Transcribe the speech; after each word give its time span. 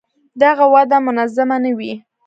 دغه 0.41 0.65
وده 0.73 0.97
منظمه 1.07 1.57
نه 1.63 1.71
وي. 1.77 1.91